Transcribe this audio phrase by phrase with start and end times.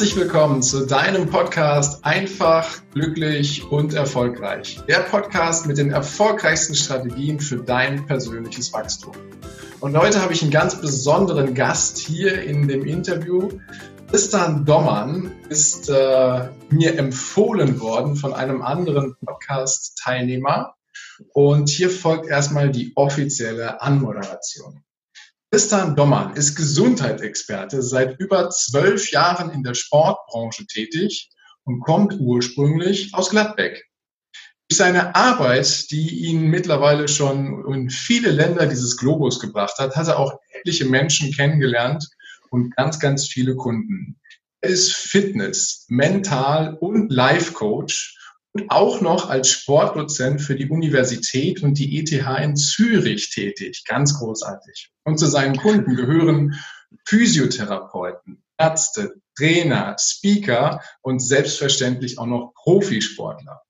[0.00, 4.80] Herzlich willkommen zu deinem Podcast Einfach, glücklich und erfolgreich.
[4.88, 9.12] Der Podcast mit den erfolgreichsten Strategien für dein persönliches Wachstum.
[9.80, 13.50] Und heute habe ich einen ganz besonderen Gast hier in dem Interview.
[14.08, 20.76] Tristan Dommann ist äh, mir empfohlen worden von einem anderen Podcast-Teilnehmer.
[21.34, 24.82] Und hier folgt erstmal die offizielle Anmoderation.
[25.52, 31.28] Tristan Dommann ist Gesundheitsexperte, seit über zwölf Jahren in der Sportbranche tätig
[31.64, 33.84] und kommt ursprünglich aus Gladbeck.
[34.68, 40.06] Durch seine Arbeit, die ihn mittlerweile schon in viele Länder dieses Globus gebracht hat, hat
[40.06, 42.08] er auch etliche Menschen kennengelernt
[42.50, 44.20] und ganz, ganz viele Kunden.
[44.60, 48.19] Er ist Fitness, Mental- und Life-Coach und
[48.68, 53.84] auch noch als Sportdozent für die Universität und die ETH in Zürich tätig.
[53.86, 54.90] Ganz großartig.
[55.04, 56.58] Und zu seinen Kunden gehören
[57.04, 63.62] Physiotherapeuten, Ärzte, Trainer, Speaker und selbstverständlich auch noch Profisportler.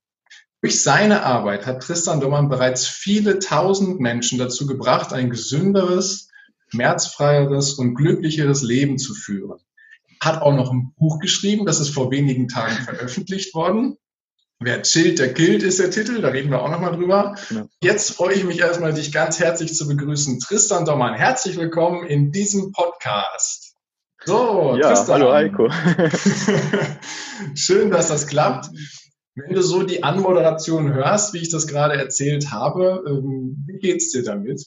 [0.63, 6.29] Durch seine Arbeit hat Tristan Dommann bereits viele tausend Menschen dazu gebracht, ein gesünderes,
[6.69, 9.61] schmerzfreieres und glücklicheres Leben zu führen.
[10.21, 13.97] Hat auch noch ein Buch geschrieben, das ist vor wenigen Tagen veröffentlicht worden.
[14.63, 16.21] Wer chillt, der killt, ist der Titel.
[16.21, 17.35] Da reden wir auch nochmal drüber.
[17.49, 17.67] Genau.
[17.83, 20.39] Jetzt freue ich mich erstmal, dich ganz herzlich zu begrüßen.
[20.39, 23.75] Tristan Dommann, herzlich willkommen in diesem Podcast.
[24.27, 25.23] So, ja, Tristan.
[25.23, 25.71] hallo Heiko.
[27.55, 28.67] Schön, dass das klappt.
[29.35, 34.13] Wenn du so die Anmoderation hörst, wie ich das gerade erzählt habe, ähm, wie geht's
[34.13, 34.67] dir damit?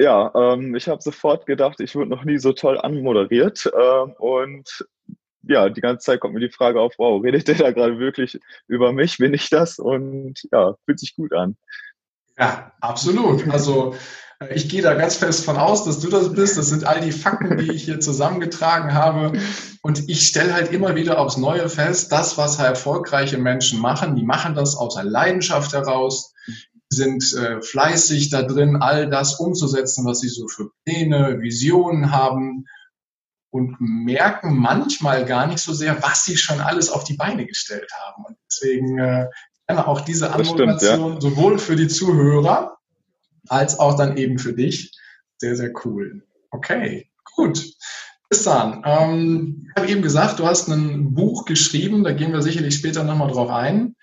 [0.00, 4.86] Ja, ähm, ich habe sofort gedacht, ich wurde noch nie so toll anmoderiert ähm, und
[5.48, 8.38] ja, die ganze Zeit kommt mir die Frage auf, wow, redet der da gerade wirklich
[8.66, 9.18] über mich?
[9.18, 9.78] Bin ich das?
[9.78, 11.56] Und ja, fühlt sich gut an.
[12.38, 13.48] Ja, absolut.
[13.48, 13.94] Also
[14.40, 16.58] äh, ich gehe da ganz fest von aus, dass du das bist.
[16.58, 19.38] Das sind all die Fakten, die ich hier zusammengetragen habe.
[19.82, 24.24] Und ich stelle halt immer wieder aufs Neue fest, das, was erfolgreiche Menschen machen, die
[24.24, 26.32] machen das aus einer Leidenschaft heraus,
[26.88, 32.66] sind äh, fleißig da drin, all das umzusetzen, was sie so für Pläne, Visionen haben
[33.54, 37.88] und merken manchmal gar nicht so sehr, was sie schon alles auf die Beine gestellt
[38.04, 38.24] haben.
[38.24, 39.28] Und deswegen äh,
[39.68, 41.20] gerne auch diese Anmoderation ja.
[41.20, 42.78] sowohl für die Zuhörer
[43.46, 44.90] als auch dann eben für dich.
[45.38, 46.26] Sehr, sehr cool.
[46.50, 47.64] Okay, gut.
[48.28, 48.82] Bis dann.
[48.84, 53.04] Ähm, ich habe eben gesagt, du hast ein Buch geschrieben, da gehen wir sicherlich später
[53.04, 53.94] nochmal drauf ein.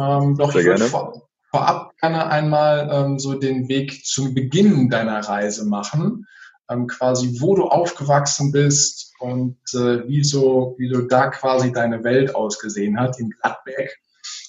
[0.00, 4.90] Ähm, doch sehr ich würde vor, vorab gerne einmal ähm, so den Weg zum Beginn
[4.90, 6.26] deiner Reise machen
[6.70, 12.04] ähm, quasi, wo du aufgewachsen bist und äh, wie, so, wie du da quasi deine
[12.04, 13.98] Welt ausgesehen hat in Gladbeck.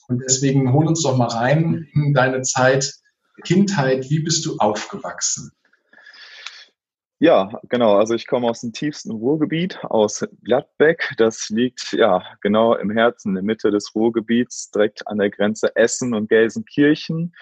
[0.07, 2.93] Und deswegen hol uns doch mal rein in deine Zeit,
[3.43, 4.09] Kindheit.
[4.09, 5.51] Wie bist du aufgewachsen?
[7.19, 7.97] Ja, genau.
[7.97, 11.13] Also ich komme aus dem tiefsten Ruhrgebiet, aus Gladbeck.
[11.17, 15.75] Das liegt ja genau im Herzen, in der Mitte des Ruhrgebiets, direkt an der Grenze
[15.75, 17.33] Essen und Gelsenkirchen.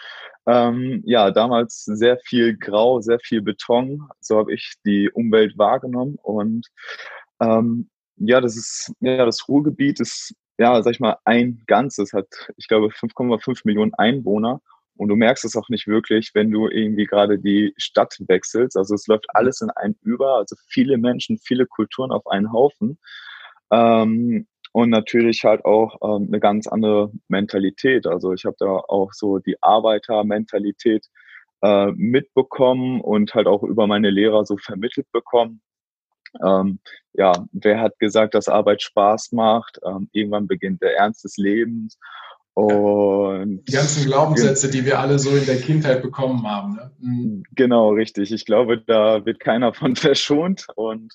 [0.47, 4.07] Ähm, ja, damals sehr viel Grau, sehr viel Beton.
[4.19, 6.17] So habe ich die Umwelt wahrgenommen.
[6.21, 6.67] Und
[7.41, 12.27] ähm, ja, das ist, ja, das Ruhrgebiet ist, ja, sag ich mal, ein Ganzes, hat,
[12.57, 14.61] ich glaube, 5,5 Millionen Einwohner.
[14.97, 18.77] Und du merkst es auch nicht wirklich, wenn du irgendwie gerade die Stadt wechselst.
[18.77, 22.97] Also es läuft alles in einen über, also viele Menschen, viele Kulturen auf einen Haufen.
[23.71, 28.05] Ähm, und natürlich halt auch ähm, eine ganz andere Mentalität.
[28.05, 31.07] Also ich habe da auch so die Arbeitermentalität
[31.61, 35.61] äh, mitbekommen und halt auch über meine Lehrer so vermittelt bekommen.
[36.45, 36.79] Ähm,
[37.13, 39.79] ja, wer hat gesagt, dass Arbeit Spaß macht?
[39.85, 41.97] Ähm, irgendwann beginnt der Ernst des Lebens.
[42.53, 46.75] Und die ganzen Glaubenssätze, die wir alle so in der Kindheit bekommen haben.
[46.75, 46.91] Ne?
[46.99, 47.43] Mhm.
[47.55, 48.29] Genau, richtig.
[48.33, 50.67] Ich glaube, da wird keiner von verschont.
[50.75, 51.13] Und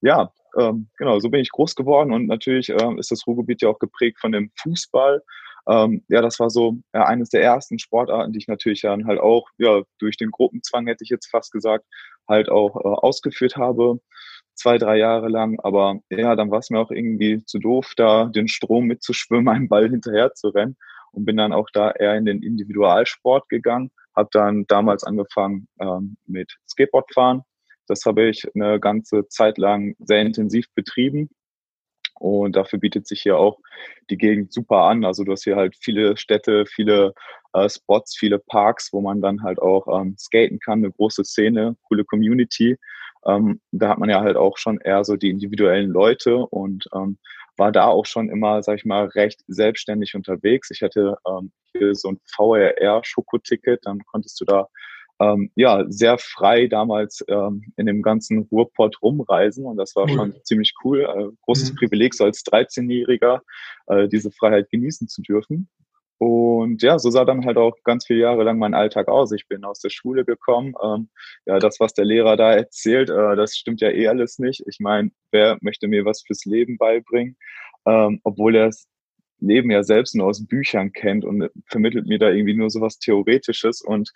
[0.00, 2.12] ja, ähm, genau, so bin ich groß geworden.
[2.12, 5.22] Und natürlich ähm, ist das Ruhrgebiet ja auch geprägt von dem Fußball.
[5.68, 9.20] Ähm, ja, das war so ja, eines der ersten Sportarten, die ich natürlich dann halt
[9.20, 11.84] auch ja, durch den Gruppenzwang, hätte ich jetzt fast gesagt,
[12.28, 14.00] halt auch äh, ausgeführt habe
[14.60, 15.58] zwei, drei Jahre lang.
[15.60, 19.68] Aber ja, dann war es mir auch irgendwie zu doof, da den Strom mitzuschwimmen, einen
[19.68, 20.76] Ball hinterher zu rennen
[21.12, 23.90] und bin dann auch da eher in den Individualsport gegangen.
[24.14, 27.42] Habe dann damals angefangen ähm, mit Skateboardfahren.
[27.90, 31.28] Das habe ich eine ganze Zeit lang sehr intensiv betrieben.
[32.20, 33.58] Und dafür bietet sich hier auch
[34.10, 35.04] die Gegend super an.
[35.04, 37.14] Also du hast hier halt viele Städte, viele
[37.52, 41.76] äh, Spots, viele Parks, wo man dann halt auch ähm, skaten kann, eine große Szene,
[41.82, 42.76] coole Community.
[43.26, 47.18] Ähm, da hat man ja halt auch schon eher so die individuellen Leute und ähm,
[47.56, 50.70] war da auch schon immer, sag ich mal, recht selbstständig unterwegs.
[50.70, 54.68] Ich hatte ähm, hier so ein VRR-Schokoticket, dann konntest du da
[55.20, 60.16] ähm, ja, sehr frei damals ähm, in dem ganzen Ruhrpott rumreisen und das war cool.
[60.16, 61.00] schon ziemlich cool.
[61.02, 61.76] Äh, großes mhm.
[61.76, 63.40] Privileg, so als 13-Jähriger
[63.86, 65.68] äh, diese Freiheit genießen zu dürfen.
[66.22, 69.32] Und ja, so sah dann halt auch ganz viele Jahre lang mein Alltag aus.
[69.32, 70.74] Ich bin aus der Schule gekommen.
[70.82, 71.08] Ähm,
[71.46, 74.62] ja, das, was der Lehrer da erzählt, äh, das stimmt ja eh alles nicht.
[74.66, 77.36] Ich meine, wer möchte mir was fürs Leben beibringen?
[77.86, 78.86] Ähm, obwohl er das
[79.38, 82.98] Leben ja selbst nur aus Büchern kennt und vermittelt mir da irgendwie nur so was
[82.98, 83.80] Theoretisches.
[83.80, 84.12] Und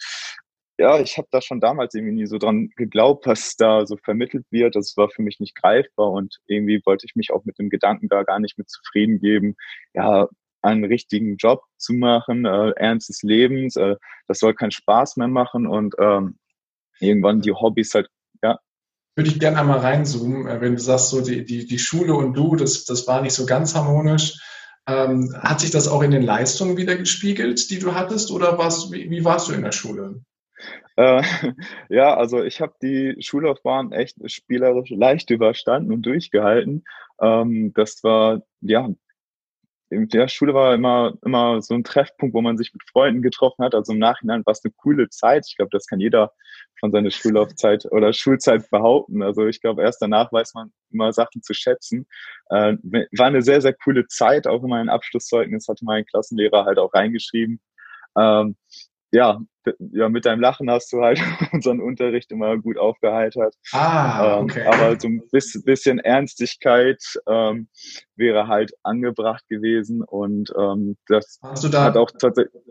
[0.78, 4.46] ja, ich habe da schon damals irgendwie nie so dran geglaubt, was da so vermittelt
[4.50, 4.76] wird.
[4.76, 8.08] Das war für mich nicht greifbar und irgendwie wollte ich mich auch mit dem Gedanken
[8.08, 9.56] da gar nicht mit zufrieden geben.
[9.94, 10.28] Ja,
[10.62, 15.66] einen richtigen Job zu machen, äh, Ernst des äh, das soll keinen Spaß mehr machen
[15.66, 16.38] und ähm,
[17.00, 18.08] irgendwann die Hobbys halt,
[18.42, 18.58] ja.
[19.14, 22.32] Würde ich gerne einmal reinzoomen, äh, wenn du sagst, so die, die, die Schule und
[22.34, 24.40] du, das, das war nicht so ganz harmonisch.
[24.86, 28.90] Ähm, hat sich das auch in den Leistungen wieder gespiegelt, die du hattest, oder warst,
[28.92, 30.22] wie, wie warst du in der Schule?
[30.96, 31.22] Äh,
[31.88, 36.84] ja, also ich habe die Schullaufbahn echt spielerisch leicht überstanden und durchgehalten.
[37.20, 38.88] Ähm, das war ja
[39.94, 43.64] in der Schule war immer, immer so ein Treffpunkt, wo man sich mit Freunden getroffen
[43.64, 43.74] hat.
[43.74, 45.46] Also im Nachhinein war es eine coole Zeit.
[45.48, 46.32] Ich glaube, das kann jeder
[46.80, 49.22] von seiner Schullaufzeit oder Schulzeit behaupten.
[49.22, 52.06] Also ich glaube, erst danach weiß man immer Sachen zu schätzen.
[52.50, 54.46] Äh, war eine sehr, sehr coole Zeit.
[54.46, 57.60] Auch in meinem Abschlusszeugnis hatte mein Klassenlehrer halt auch reingeschrieben.
[58.16, 58.56] Ähm,
[59.12, 59.40] ja,
[59.92, 61.20] ja, mit deinem Lachen hast du halt
[61.52, 63.54] unseren Unterricht immer gut aufgeheitert.
[63.72, 64.60] Ah, ähm, okay.
[64.60, 67.68] Ähm, aber so ein bisschen Ernstigkeit ähm,
[68.16, 71.40] wäre halt angebracht gewesen und ähm, das
[71.70, 72.62] da, hat auch tatsächlich.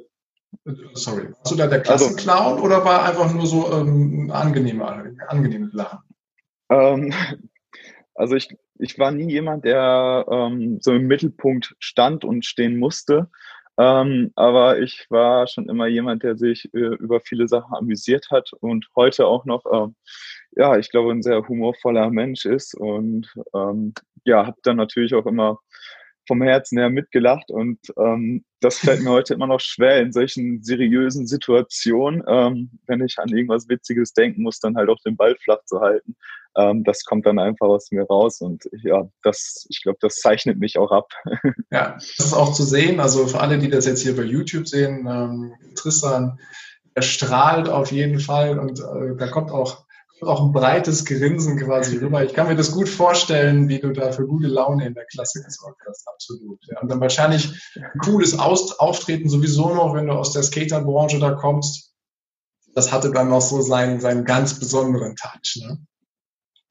[0.94, 4.86] Sorry, warst du da der also Klassenclown also, oder war einfach nur so ähm, angenehme,
[5.28, 6.00] angenehme Lachen?
[6.70, 7.14] Ähm,
[8.16, 13.30] also ich, ich war nie jemand, der ähm, so im Mittelpunkt stand und stehen musste.
[13.78, 18.52] Ähm, aber ich war schon immer jemand, der sich äh, über viele Sachen amüsiert hat
[18.60, 19.96] und heute auch noch, ähm,
[20.52, 23.94] ja, ich glaube, ein sehr humorvoller Mensch ist und ähm,
[24.26, 25.60] ja, habe dann natürlich auch immer
[26.28, 30.64] vom Herzen her mitgelacht und ähm, das fällt mir heute immer noch schwer in solchen
[30.64, 35.36] seriösen Situationen, ähm, wenn ich an irgendwas Witziges denken muss, dann halt auch den Ball
[35.44, 36.16] flach zu halten.
[36.56, 40.60] Ähm, das kommt dann einfach aus mir raus und ja, das, ich glaube, das zeichnet
[40.60, 41.12] mich auch ab.
[41.72, 43.00] Ja, das ist auch zu sehen.
[43.00, 46.40] Also für alle, die das jetzt hier bei YouTube sehen, ähm, Tristan,
[46.94, 49.86] er strahlt auf jeden Fall und äh, da kommt auch
[50.28, 52.24] auch ein breites Grinsen quasi rüber.
[52.24, 55.44] Ich kann mir das gut vorstellen, wie du da für gute Laune in der Klasse
[55.44, 56.60] gesorgt hast, absolut.
[56.68, 56.82] Ja.
[56.82, 61.94] Und dann wahrscheinlich ein cooles Auftreten sowieso noch, wenn du aus der Skaterbranche da kommst.
[62.76, 65.62] Das hatte dann noch so seinen, seinen ganz besonderen Touch.
[65.62, 65.78] Ne?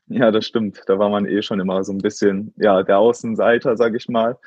[0.07, 0.83] Ja, das stimmt.
[0.87, 4.39] Da war man eh schon immer so ein bisschen, ja, der Außenseiter, sag ich mal,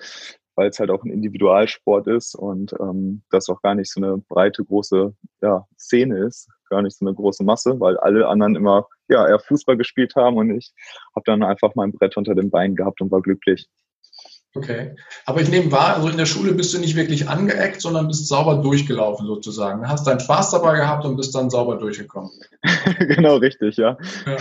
[0.55, 4.17] weil es halt auch ein Individualsport ist und ähm, das auch gar nicht so eine
[4.17, 8.87] breite, große ja, Szene ist, gar nicht so eine große Masse, weil alle anderen immer
[9.07, 10.73] ja eher Fußball gespielt haben und ich
[11.15, 13.67] habe dann einfach mein Brett unter dem Bein gehabt und war glücklich.
[14.55, 14.95] Okay.
[15.25, 18.27] Aber ich nehme wahr, also in der Schule bist du nicht wirklich angeeckt, sondern bist
[18.27, 19.87] sauber durchgelaufen sozusagen.
[19.87, 22.31] Hast deinen Spaß dabei gehabt und bist dann sauber durchgekommen.
[22.99, 23.97] genau, richtig, ja.
[24.25, 24.37] ja.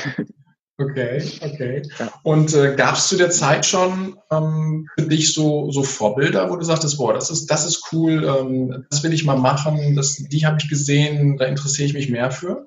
[0.77, 1.83] Okay, okay.
[1.99, 2.13] Ja.
[2.25, 6.57] Und äh, gab es zu der Zeit schon ähm, für dich so, so Vorbilder, wo
[6.57, 10.17] du sagtest, boah, das ist, das ist cool, ähm, das will ich mal machen, das,
[10.17, 12.67] die habe ich gesehen, da interessiere ich mich mehr für?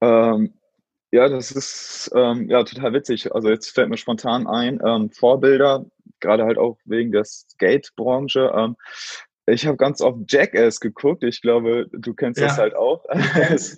[0.00, 0.54] Ähm,
[1.12, 3.32] ja, das ist ähm, ja total witzig.
[3.32, 5.86] Also jetzt fällt mir spontan ein, ähm, Vorbilder,
[6.18, 8.52] gerade halt auch wegen der Skate-Branche.
[8.56, 8.76] Ähm,
[9.46, 11.24] ich habe ganz oft Jackass geguckt.
[11.24, 12.46] Ich glaube, du kennst ja.
[12.46, 13.04] das halt auch.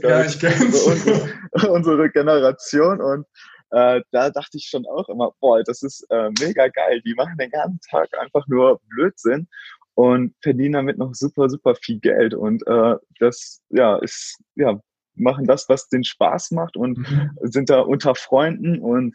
[0.02, 0.82] Ja, ich kenn's.
[0.82, 3.00] unsere, unsere Generation.
[3.00, 3.26] Und
[3.72, 7.00] äh, da dachte ich schon auch immer, boah, das ist äh, mega geil.
[7.02, 9.48] Die machen den ganzen Tag einfach nur Blödsinn
[9.94, 12.34] und verdienen damit noch super, super viel Geld.
[12.34, 14.78] Und äh, das, ja, ist, ja,
[15.14, 17.30] machen das, was den Spaß macht und mhm.
[17.42, 19.14] sind da unter Freunden und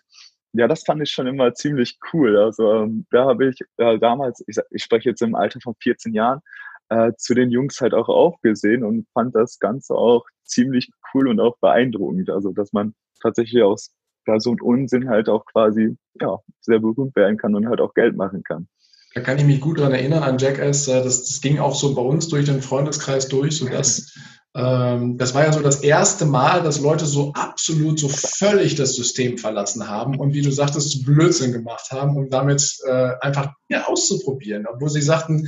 [0.53, 2.37] ja, das fand ich schon immer ziemlich cool.
[2.37, 6.13] Also ähm, da habe ich äh, damals, ich, ich spreche jetzt im Alter von 14
[6.13, 6.41] Jahren,
[6.89, 11.39] äh, zu den Jungs halt auch aufgesehen und fand das Ganze auch ziemlich cool und
[11.39, 12.29] auch beeindruckend.
[12.31, 13.91] Also dass man tatsächlich aus
[14.27, 17.93] ja, so einem Unsinn halt auch quasi ja, sehr berühmt werden kann und halt auch
[17.93, 18.67] Geld machen kann.
[19.13, 20.87] Da kann ich mich gut dran erinnern an Jackass.
[20.87, 24.13] Äh, das, das ging auch so bei uns durch den Freundeskreis durch, sodass
[24.57, 28.95] ähm, das war ja so das erste Mal, dass Leute so absolut, so völlig das
[28.95, 33.85] System verlassen haben und wie du sagtest, Blödsinn gemacht haben, um damit äh, einfach ja,
[33.85, 34.65] auszuprobieren.
[34.65, 35.47] Obwohl sie sagten,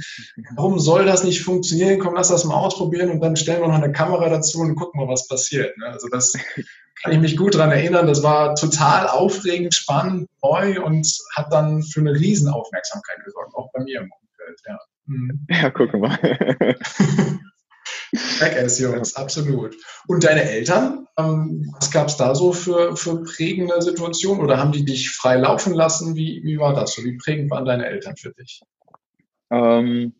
[0.56, 2.00] warum soll das nicht funktionieren?
[2.00, 5.02] Komm, lass das mal ausprobieren und dann stellen wir noch eine Kamera dazu und gucken
[5.02, 5.76] mal, was passiert.
[5.78, 5.88] Ne?
[5.88, 6.34] Also das
[7.01, 8.08] kann ich mich gut daran erinnern.
[8.08, 13.84] Das war total aufregend, spannend, neu und hat dann für eine Riesenaufmerksamkeit gesorgt, auch bei
[13.84, 14.60] mir im Umfeld.
[14.68, 15.46] Ja, mhm.
[15.50, 16.20] ja guck mal.
[18.12, 19.75] Jackass, Jungs, absolut.
[20.08, 24.44] Und deine Eltern, ähm, was gab es da so für, für prägende Situationen?
[24.44, 26.15] Oder haben die dich frei laufen lassen?
[26.15, 27.03] Wie, wie war das so?
[27.03, 28.62] Wie prägend waren deine Eltern für dich?
[29.51, 30.13] Ähm,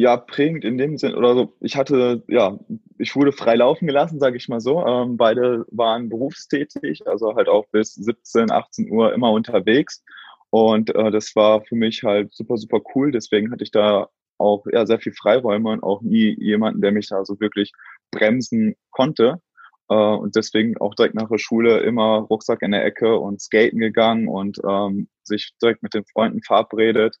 [0.00, 2.58] ja, prägend in dem Sinn, oder so, ich hatte, ja,
[2.96, 4.84] ich wurde frei laufen gelassen, sage ich mal so.
[4.86, 10.02] Ähm, beide waren berufstätig, also halt auch bis 17, 18 Uhr immer unterwegs.
[10.48, 13.12] Und äh, das war für mich halt super, super cool.
[13.12, 17.08] Deswegen hatte ich da auch ja, sehr viel Freiräume und auch nie jemanden, der mich
[17.08, 17.72] da so wirklich
[18.10, 19.42] bremsen konnte.
[19.90, 23.78] Äh, und deswegen auch direkt nach der Schule immer Rucksack in der Ecke und skaten
[23.78, 27.18] gegangen und ähm, sich direkt mit den Freunden verabredet.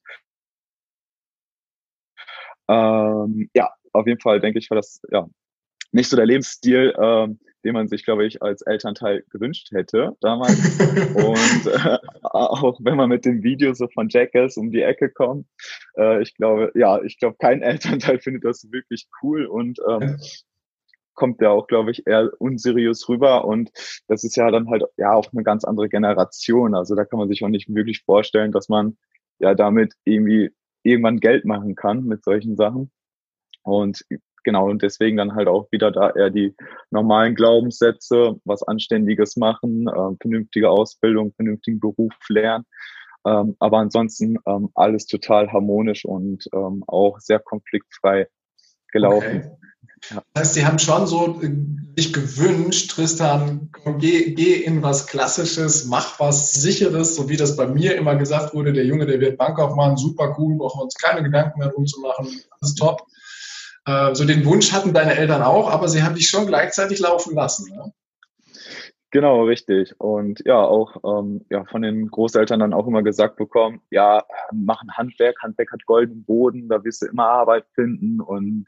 [2.70, 5.26] Ähm, ja, auf jeden Fall denke ich, war das ja
[5.92, 10.78] nicht so der Lebensstil, ähm, den man sich, glaube ich, als Elternteil gewünscht hätte damals.
[11.14, 15.46] und äh, auch wenn man mit dem Video so von Jackass um die Ecke kommt,
[15.96, 20.16] äh, ich glaube, ja, ich glaube, kein Elternteil findet das wirklich cool und ähm,
[21.14, 23.44] kommt ja auch, glaube ich, eher unseriös rüber.
[23.44, 23.70] Und
[24.06, 26.74] das ist ja dann halt ja auch eine ganz andere Generation.
[26.74, 28.96] Also da kann man sich auch nicht wirklich vorstellen, dass man
[29.38, 30.50] ja damit irgendwie
[30.82, 32.90] irgendwann Geld machen kann mit solchen Sachen.
[33.62, 34.04] Und
[34.44, 36.54] genau, und deswegen dann halt auch wieder da eher die
[36.90, 42.64] normalen Glaubenssätze, was Anständiges machen, äh, vernünftige Ausbildung, vernünftigen Beruf lernen.
[43.26, 48.28] Ähm, aber ansonsten ähm, alles total harmonisch und ähm, auch sehr konfliktfrei
[48.92, 49.26] gelaufen.
[49.26, 49.50] Okay.
[50.10, 50.22] Ja.
[50.32, 51.50] Das heißt, die haben schon so äh,
[51.96, 57.66] sich gewünscht, Tristan, geh, geh in was Klassisches, mach was Sicheres, so wie das bei
[57.66, 61.22] mir immer gesagt wurde, der Junge, der wird Bankaufmann, super cool, brauchen wir uns keine
[61.22, 63.02] Gedanken mehr drum zu machen, alles top.
[63.86, 67.34] Äh, so den Wunsch hatten deine Eltern auch, aber sie haben dich schon gleichzeitig laufen
[67.34, 67.70] lassen.
[67.74, 67.92] Ne?
[69.12, 69.98] Genau, richtig.
[69.98, 74.82] Und ja, auch ähm, ja, von den Großeltern dann auch immer gesagt bekommen, ja, mach
[74.82, 78.20] ein Handwerk, Handwerk hat goldenen Boden, da wirst du immer Arbeit finden.
[78.20, 78.66] Und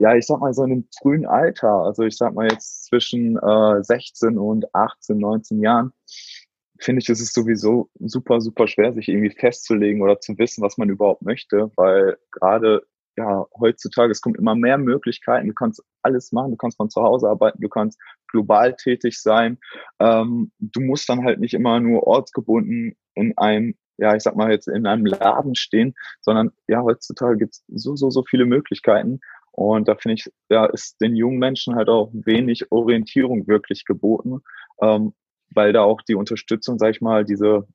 [0.00, 3.36] ja, ich sag mal so in einem frühen Alter, also ich sag mal jetzt zwischen
[3.38, 5.92] äh, 16 und 18, 19 Jahren,
[6.80, 10.78] finde ich, ist es sowieso super, super schwer, sich irgendwie festzulegen oder zu wissen, was
[10.78, 12.84] man überhaupt möchte, weil gerade
[13.16, 15.48] ja, heutzutage, es kommt immer mehr Möglichkeiten.
[15.48, 16.50] Du kannst alles machen.
[16.50, 17.60] Du kannst von zu Hause arbeiten.
[17.60, 19.58] Du kannst global tätig sein.
[20.00, 24.50] Ähm, du musst dann halt nicht immer nur ortsgebunden in einem, ja, ich sag mal
[24.50, 29.20] jetzt in einem Laden stehen, sondern ja, heutzutage gibt's so, so, so viele Möglichkeiten.
[29.52, 34.40] Und da finde ich, ja, ist den jungen Menschen halt auch wenig Orientierung wirklich geboten,
[34.82, 35.14] ähm,
[35.50, 37.68] weil da auch die Unterstützung, sag ich mal, diese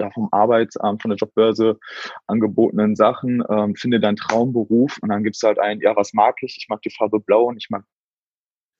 [0.00, 1.78] ja, vom Arbeitsamt, von der Jobbörse
[2.26, 6.56] angebotenen Sachen, ähm, finde deinen Traumberuf und dann gibt's halt ein, ja, was mag ich?
[6.58, 7.84] Ich mag die Farbe Blau und ich mag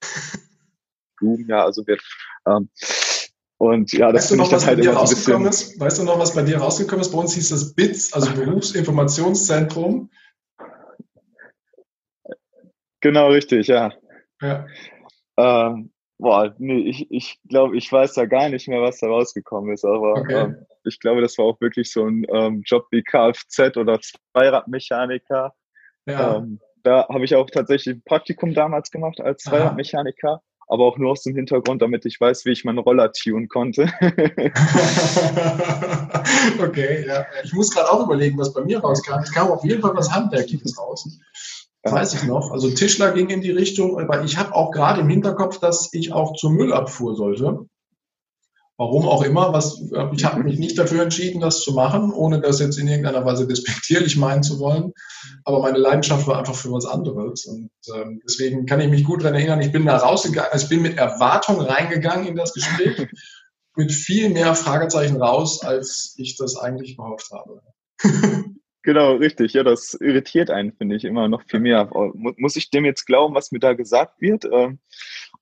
[1.18, 2.02] Blumen, ja, also wird
[2.46, 2.68] ähm,
[3.62, 5.46] und ja, das finde ich das halt immer ein bisschen.
[5.46, 5.78] Ist?
[5.78, 7.12] Weißt du noch, was bei dir rausgekommen ist?
[7.12, 10.10] Bei uns hieß das BITS, also Berufsinformationszentrum.
[13.00, 13.92] Genau, richtig, ja.
[14.40, 14.66] ja.
[15.36, 15.91] Ähm,
[16.22, 19.84] boah, nee, ich, ich glaube, ich weiß da gar nicht mehr, was da rausgekommen ist,
[19.84, 20.34] aber okay.
[20.34, 25.52] ähm, ich glaube, das war auch wirklich so ein ähm, Job wie Kfz oder Zweiradmechaniker.
[26.06, 26.36] Ja.
[26.36, 31.10] Ähm, da habe ich auch tatsächlich ein Praktikum damals gemacht als Zweiradmechaniker, aber auch nur
[31.10, 33.82] aus dem Hintergrund, damit ich weiß, wie ich meinen Roller tun konnte.
[36.60, 37.26] okay, ja.
[37.42, 39.20] Ich muss gerade auch überlegen, was bei mir rauskam.
[39.22, 41.08] Es kam auf jeden Fall was Handwerkliches raus.
[41.82, 42.52] Das weiß ich noch.
[42.52, 46.12] Also Tischler ging in die Richtung, aber ich habe auch gerade im Hinterkopf, dass ich
[46.12, 47.66] auch zur Müllabfuhr sollte.
[48.78, 49.80] Warum auch immer, was,
[50.12, 53.46] ich habe mich nicht dafür entschieden, das zu machen, ohne das jetzt in irgendeiner Weise
[53.46, 54.92] despektierlich meinen zu wollen.
[55.44, 57.44] Aber meine Leidenschaft war einfach für was anderes.
[57.46, 60.70] Und ähm, deswegen kann ich mich gut daran erinnern, ich bin da rausgegangen, also ich
[60.70, 63.06] bin mit Erwartung reingegangen in das Gespräch,
[63.76, 67.62] mit viel mehr Fragezeichen raus, als ich das eigentlich gehofft habe.
[68.82, 69.52] Genau, richtig.
[69.52, 71.88] Ja, das irritiert einen, finde ich, immer noch viel mehr.
[71.92, 74.44] Muss ich dem jetzt glauben, was mir da gesagt wird?
[74.44, 74.80] Ähm,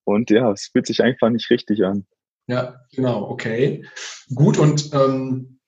[0.05, 2.07] und ja, es fühlt sich einfach nicht richtig an.
[2.47, 3.87] Ja, genau, okay.
[4.35, 5.61] Gut, und ähm,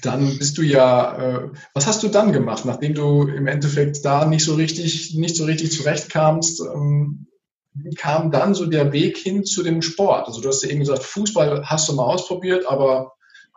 [0.00, 4.24] dann bist du ja, äh, was hast du dann gemacht, nachdem du im Endeffekt da
[4.24, 6.60] nicht so richtig, nicht so richtig zurechtkamst?
[6.60, 7.26] Ähm,
[7.74, 10.28] wie kam dann so der Weg hin zu dem Sport?
[10.28, 13.14] Also du hast ja eben gesagt, Fußball hast du mal ausprobiert, aber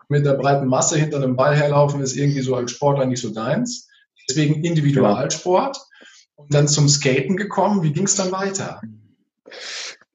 [0.09, 3.29] mit der breiten Masse hinter einem Ball herlaufen ist irgendwie so als Sport eigentlich so
[3.29, 3.87] deins.
[4.29, 5.77] Deswegen Individualsport
[6.35, 7.83] und dann zum Skaten gekommen.
[7.83, 8.81] Wie ging es dann weiter?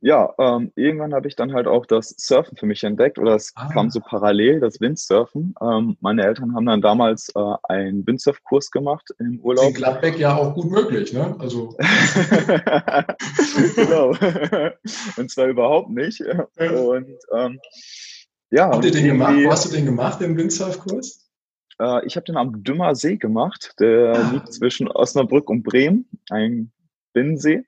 [0.05, 3.53] ja, ähm, irgendwann habe ich dann halt auch das Surfen für mich entdeckt oder es
[3.55, 3.69] ah.
[3.73, 5.55] kam so parallel, das Windsurfen.
[5.63, 9.69] Ähm, meine Eltern haben dann damals äh, einen Windsurfkurs gemacht im Urlaub.
[9.69, 11.37] In Gladbeck ja auch gut möglich, ne?
[11.39, 11.77] Also.
[13.77, 14.09] genau.
[15.17, 16.21] Und zwar überhaupt nicht.
[16.21, 17.61] Und ähm,
[18.53, 18.71] ja.
[18.71, 19.35] Habt ihr den gemacht?
[19.43, 21.29] Wo hast du den gemacht, den Windsurfkurs?
[21.81, 23.75] Äh, ich habe den am Dümmer See gemacht.
[23.81, 24.31] Der ah.
[24.33, 26.09] liegt zwischen Osnabrück und Bremen.
[26.31, 26.71] Ein
[27.13, 27.65] Binnensee.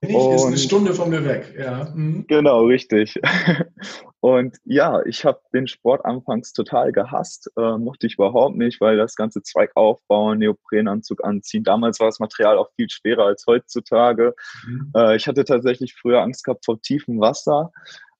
[0.00, 1.92] Ich ist eine Stunde von mir weg, ja.
[1.94, 2.26] Mhm.
[2.26, 3.20] Genau, richtig.
[4.20, 8.96] Und ja, ich habe den Sport anfangs total gehasst, äh, mochte ich überhaupt nicht, weil
[8.96, 11.62] das ganze Zweig aufbauen, Neoprenanzug anziehen.
[11.62, 14.34] Damals war das Material auch viel schwerer als heutzutage.
[14.66, 14.92] Mhm.
[14.96, 17.70] Äh, ich hatte tatsächlich früher Angst gehabt vor tiefem Wasser.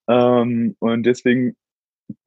[0.07, 1.57] Ähm, und deswegen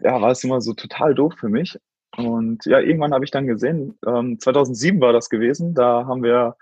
[0.01, 1.79] ja, war es immer so total doof für mich.
[2.17, 6.57] Und ja, irgendwann habe ich dann gesehen, ähm, 2007 war das gewesen, da haben wir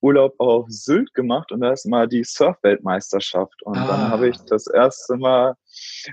[0.00, 3.62] Urlaub auf Sylt gemacht und da ist mal die Surf-Weltmeisterschaft.
[3.62, 3.86] Und ah.
[3.86, 5.54] dann habe ich das erste Mal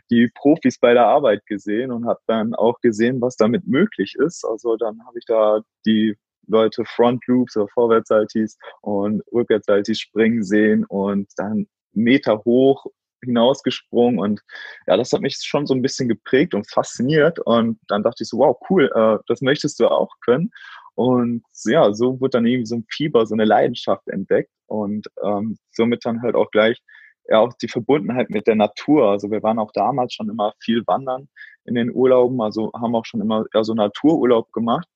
[0.09, 4.43] die Profis bei der Arbeit gesehen und habe dann auch gesehen, was damit möglich ist.
[4.45, 6.15] Also dann habe ich da die
[6.47, 12.85] Leute Front Loops oder Vorwärtssaltis und Rückwärtssaltis springen sehen und dann Meter hoch
[13.25, 14.41] hinausgesprungen und
[14.87, 18.29] ja, das hat mich schon so ein bisschen geprägt und fasziniert und dann dachte ich
[18.29, 20.51] so, wow, cool, äh, das möchtest du auch können
[20.95, 25.57] und ja, so wird dann irgendwie so ein Fieber, so eine Leidenschaft entdeckt und ähm,
[25.71, 26.81] somit dann halt auch gleich
[27.27, 29.09] ja auch die Verbundenheit mit der Natur.
[29.09, 31.27] Also wir waren auch damals schon immer viel wandern
[31.65, 34.87] in den Urlauben, also haben auch schon immer ja, so Natururlaub gemacht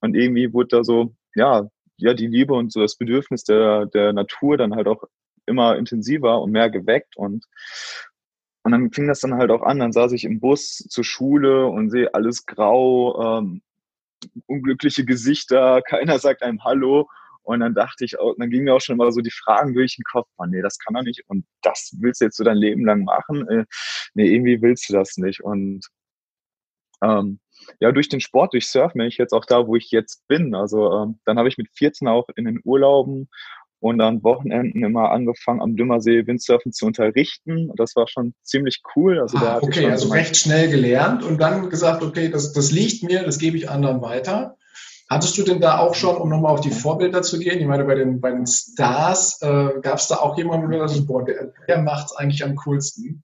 [0.00, 4.12] und irgendwie wurde da so ja ja die Liebe und so das Bedürfnis der der
[4.12, 5.04] Natur dann halt auch
[5.48, 7.44] immer intensiver und mehr geweckt und
[8.68, 9.78] und dann fing das dann halt auch an.
[9.78, 13.62] Dann saß ich im Bus zur Schule und sehe alles grau, ähm,
[14.46, 17.08] unglückliche Gesichter, keiner sagt einem Hallo.
[17.42, 19.96] Und dann dachte ich auch, dann gingen mir auch schon mal so die Fragen durch
[19.96, 21.24] den Kopf, man, nee, das kann doch nicht.
[21.28, 23.48] Und das willst du jetzt so dein Leben lang machen?
[23.48, 23.64] Äh,
[24.12, 25.42] nee, irgendwie willst du das nicht.
[25.42, 25.86] Und
[27.02, 27.40] ähm,
[27.80, 30.54] ja, durch den Sport, durch Surfen bin ich jetzt auch da, wo ich jetzt bin.
[30.54, 33.30] Also ähm, dann habe ich mit 14 auch in den Urlauben
[33.80, 37.70] und an Wochenenden immer angefangen, am Dümmersee Windsurfen zu unterrichten.
[37.76, 39.20] Das war schon ziemlich cool.
[39.20, 43.22] Also, ah, okay, also recht schnell gelernt und dann gesagt, okay, das, das liegt mir,
[43.22, 44.56] das gebe ich anderen weiter.
[45.10, 47.84] Hattest du denn da auch schon, um nochmal auf die Vorbilder zu gehen, ich meine,
[47.84, 51.52] bei den, bei den Stars, äh, gab es da auch jemanden, der das, boah, der,
[51.66, 53.22] der macht es eigentlich am coolsten?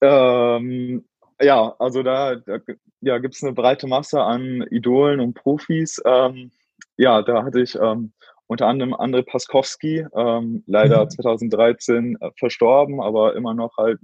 [0.00, 1.04] Ähm,
[1.40, 2.58] ja, also da, da
[3.00, 6.00] ja, gibt es eine breite Masse an Idolen und Profis.
[6.04, 6.52] Ähm,
[6.96, 8.12] ja, da hatte ich ähm,
[8.54, 11.10] unter anderem André Paskowski, ähm, leider mhm.
[11.10, 13.98] 2013 äh, verstorben, aber immer noch halt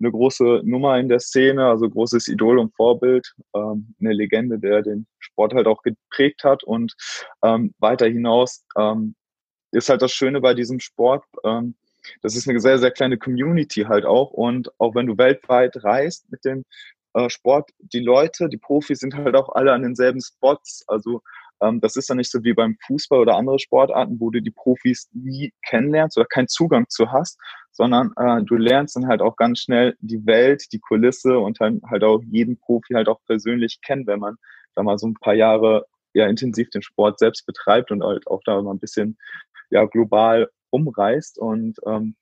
[0.00, 4.82] eine große Nummer in der Szene, also großes Idol und Vorbild, ähm, eine Legende, der
[4.82, 6.92] den Sport halt auch geprägt hat und
[7.44, 9.14] ähm, weiter hinaus ähm,
[9.70, 11.76] ist halt das Schöne bei diesem Sport, ähm,
[12.20, 16.28] das ist eine sehr, sehr kleine Community halt auch und auch wenn du weltweit reist
[16.32, 16.64] mit dem
[17.12, 21.22] äh, Sport, die Leute, die Profis sind halt auch alle an denselben Spots, also
[21.60, 25.08] das ist dann nicht so wie beim Fußball oder andere Sportarten, wo du die Profis
[25.12, 27.38] nie kennenlernst oder keinen Zugang zu hast,
[27.72, 31.80] sondern äh, du lernst dann halt auch ganz schnell die Welt, die Kulisse und dann
[31.88, 34.36] halt auch jeden Profi halt auch persönlich kennen, wenn man
[34.74, 38.40] da mal so ein paar Jahre ja intensiv den Sport selbst betreibt und halt auch
[38.44, 39.16] da mal ein bisschen
[39.70, 42.16] ja global umreist und ähm,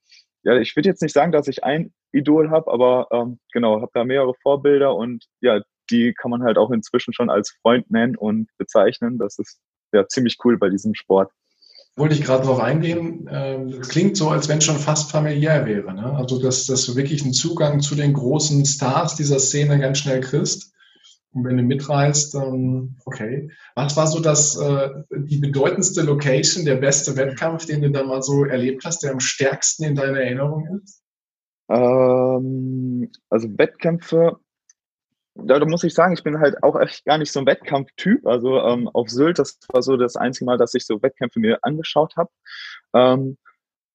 [0.45, 3.93] ja, ich würde jetzt nicht sagen, dass ich ein Idol habe, aber ähm, genau, habe
[3.95, 5.61] da mehrere Vorbilder und ja,
[5.93, 9.19] die kann man halt auch inzwischen schon als Freund nennen und bezeichnen.
[9.19, 9.59] Das ist
[9.93, 11.31] ja ziemlich cool bei diesem Sport.
[11.95, 13.29] Wollte ich gerade darauf eingehen.
[13.31, 15.93] Ähm, es klingt so, als wenn es schon fast familiär wäre.
[15.93, 16.17] Ne?
[16.17, 20.21] Also, dass, dass du wirklich einen Zugang zu den großen Stars dieser Szene ganz schnell
[20.21, 20.73] kriegst.
[21.35, 23.51] Und wenn du mitreist, dann okay.
[23.75, 28.23] Was war so das, äh, die bedeutendste Location, der beste Wettkampf, den du da mal
[28.23, 31.03] so erlebt hast, der am stärksten in deiner Erinnerung ist?
[31.69, 34.39] Ähm, also Wettkämpfe
[35.35, 38.27] da, muss ich sagen, ich bin halt auch echt gar nicht so ein Wettkampftyp.
[38.27, 41.59] Also ähm, auf Sylt, das war so das einzige Mal, dass ich so Wettkämpfe mir
[41.63, 42.31] angeschaut habe.
[42.95, 43.39] Ähm,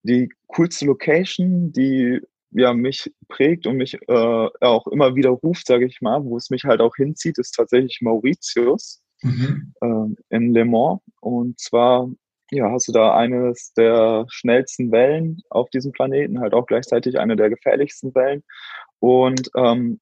[0.04, 2.21] die coolste Location, die
[2.52, 6.50] ja mich prägt und mich äh, auch immer wieder ruft, sage ich mal, wo es
[6.50, 9.73] mich halt auch hinzieht, ist tatsächlich Mauritius mhm.
[9.82, 11.02] äh, in Le Mans.
[11.19, 12.10] Und zwar
[12.52, 17.36] ja, hast du da eines der schnellsten Wellen auf diesem Planeten, halt auch gleichzeitig eine
[17.36, 18.43] der gefährlichsten Wellen.
[19.00, 20.00] Und ähm,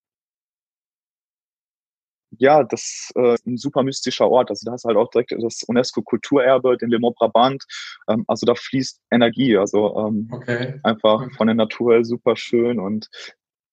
[2.39, 4.49] ja, das äh, ist ein super mystischer Ort.
[4.49, 7.63] Also da hast du halt auch direkt das UNESCO-Kulturerbe, den Le Mans Brabant.
[8.07, 9.57] Ähm, also da fließt Energie.
[9.57, 10.79] Also ähm, okay.
[10.83, 13.09] einfach von der Natur super schön und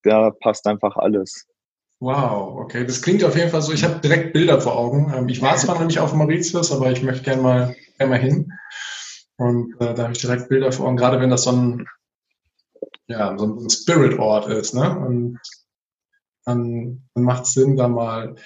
[0.02, 1.46] da passt einfach alles.
[2.00, 2.84] Wow, okay.
[2.84, 3.72] Das klingt auf jeden Fall so.
[3.72, 5.12] Ich habe direkt Bilder vor Augen.
[5.14, 8.18] Ähm, ich war zwar noch nicht auf Mauritius, aber ich möchte gerne mal, gern mal
[8.18, 8.52] hin.
[9.36, 11.86] Und äh, da habe ich direkt Bilder vor Augen, gerade wenn das so ein,
[13.06, 14.74] ja, so ein Spirit-Ort ist.
[14.74, 14.98] Ne?
[14.98, 15.38] Und
[16.44, 18.36] dann, dann macht es Sinn, da mal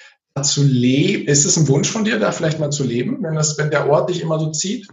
[0.43, 1.27] zu leben.
[1.27, 3.89] Ist es ein Wunsch von dir, da vielleicht mal zu leben, wenn, das, wenn der
[3.89, 4.87] Ort dich immer so zieht?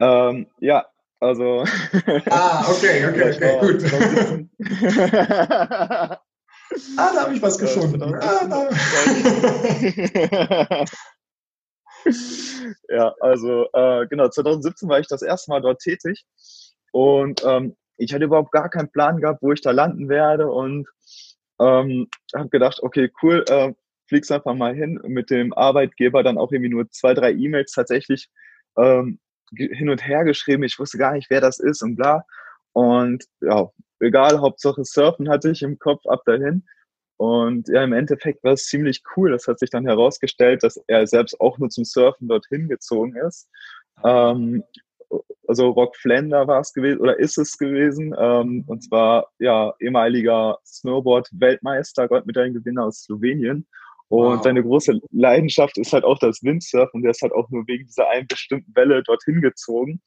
[0.00, 0.86] Ähm, ja,
[1.20, 1.62] also.
[2.30, 3.84] ah, okay, okay, okay, gut.
[6.96, 8.14] ah, da habe ich was gefunden.
[8.14, 8.74] Ah,
[12.88, 16.24] ja, also äh, genau, 2017 war ich das erste Mal dort tätig
[16.90, 20.88] und ähm, ich hatte überhaupt gar keinen Plan gehabt, wo ich da landen werde und
[21.60, 23.72] ähm, habe gedacht, okay, cool, äh,
[24.08, 28.28] fliegst einfach mal hin mit dem Arbeitgeber dann auch irgendwie nur zwei, drei E-Mails tatsächlich
[28.76, 29.18] ähm,
[29.56, 30.64] hin und her geschrieben.
[30.64, 32.24] Ich wusste gar nicht, wer das ist und bla.
[32.72, 36.64] Und ja, egal, Hauptsache Surfen hatte ich im Kopf ab dahin.
[37.18, 39.30] Und ja, im Endeffekt war es ziemlich cool.
[39.30, 43.48] Das hat sich dann herausgestellt, dass er selbst auch nur zum Surfen dorthin gezogen ist.
[44.04, 44.64] Ähm,
[45.52, 48.14] also Rock Flender war es gewesen oder ist es gewesen.
[48.18, 53.66] Ähm, und zwar ja ehemaliger Snowboard-Weltmeister, Goldmedaillengewinner aus Slowenien.
[54.08, 54.42] Und wow.
[54.42, 57.86] seine große Leidenschaft ist halt auch das Windsurfen und der ist halt auch nur wegen
[57.86, 60.00] dieser einen bestimmten Welle dorthin gezogen.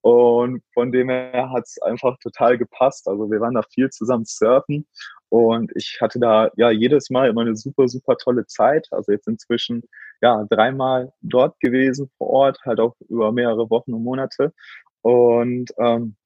[0.00, 3.06] Und von dem her hat es einfach total gepasst.
[3.08, 4.86] Also wir waren da viel zusammen surfen
[5.28, 8.86] und ich hatte da ja jedes Mal immer eine super, super tolle Zeit.
[8.90, 9.82] Also jetzt inzwischen
[10.20, 14.52] ja dreimal dort gewesen vor Ort, halt auch über mehrere Wochen und Monate.
[15.02, 16.16] Und ähm,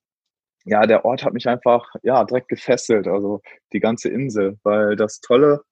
[0.64, 3.40] ja, der Ort hat mich einfach ja direkt gefesselt, also
[3.72, 5.62] die ganze Insel, weil das Tolle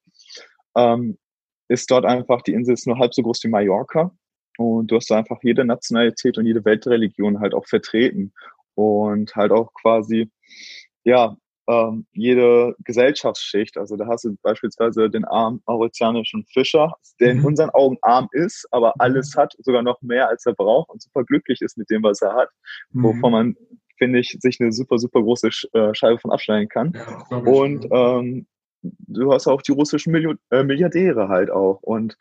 [0.76, 1.18] ähm,
[1.68, 4.12] ist dort einfach, die Insel ist nur halb so groß wie Mallorca
[4.58, 8.32] und du hast da einfach jede Nationalität und jede Weltreligion halt auch vertreten
[8.74, 10.30] und halt auch quasi,
[11.04, 11.36] ja,
[11.70, 13.76] ähm, jede Gesellschaftsschicht.
[13.78, 17.46] Also da hast du beispielsweise den armen mauritianischen Fischer, der in mhm.
[17.46, 21.24] unseren Augen arm ist, aber alles hat, sogar noch mehr als er braucht und super
[21.24, 22.48] glücklich ist mit dem, was er hat,
[22.92, 23.02] mhm.
[23.04, 23.56] wovon man
[23.98, 26.94] finde ich, sich eine super, super große äh, Scheibe von abschneiden kann.
[26.94, 28.46] Ja, und ähm,
[28.82, 31.80] du hast auch die russischen Milli äh, Milliardäre halt auch.
[31.82, 32.16] Und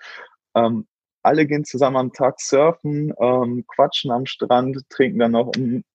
[0.56, 0.88] ähm,
[1.24, 5.86] alle gehen zusammen am Tag surfen, ähm, quatschen am Strand, trinken dann noch ein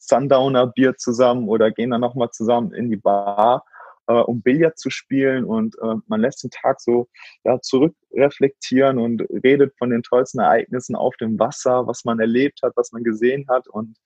[0.00, 3.64] Sundowner-Bier zusammen oder gehen dann nochmal zusammen in die Bar,
[4.06, 5.44] äh, um Billard zu spielen.
[5.44, 7.08] Und äh, man lässt den Tag so
[7.44, 12.72] ja, zurückreflektieren und redet von den tollsten Ereignissen auf dem Wasser, was man erlebt hat,
[12.76, 13.68] was man gesehen hat.
[13.68, 13.96] Und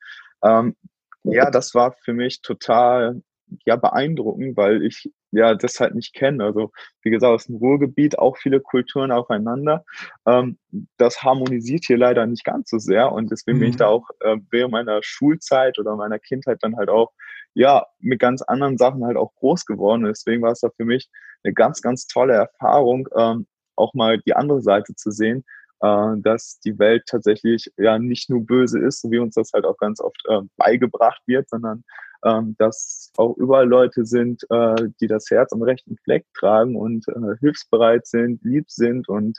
[0.43, 0.77] ähm,
[1.23, 3.23] ja, das war für mich total
[3.67, 6.45] ja beeindruckend, weil ich ja das halt nicht kenne.
[6.45, 6.71] Also
[7.03, 9.85] wie gesagt, aus dem Ruhrgebiet auch viele Kulturen aufeinander.
[10.27, 10.59] Ähm,
[10.97, 13.61] das harmonisiert hier leider nicht ganz so sehr und deswegen mhm.
[13.61, 13.93] bin ich da mhm.
[13.93, 17.13] auch äh, während meiner Schulzeit oder meiner Kindheit dann halt auch
[17.55, 20.05] ja mit ganz anderen Sachen halt auch groß geworden.
[20.05, 21.09] Deswegen war es da für mich
[21.45, 25.45] eine ganz, ganz tolle Erfahrung, ähm, auch mal die andere Seite zu sehen,
[25.81, 29.77] äh, dass die Welt tatsächlich ja nicht nur böse ist, wie uns das halt auch
[29.79, 31.85] ganz oft äh, beigebracht wird, sondern
[32.25, 37.07] ähm, dass auch überall Leute sind, äh, die das Herz am rechten Fleck tragen und
[37.09, 39.39] äh, hilfsbereit sind, lieb sind und